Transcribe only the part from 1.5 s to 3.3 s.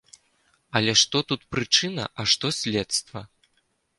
прычына, а што следства?